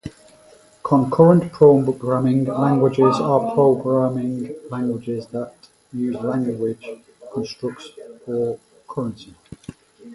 Concurrent 0.81 1.51
programming 1.53 2.45
languages 2.45 3.19
are 3.19 3.53
programming 3.53 4.51
languages 4.71 5.27
that 5.27 5.53
use 5.93 6.15
language 6.21 6.83
constructs 7.31 7.87
for 8.25 8.57
concurrency. 8.87 9.35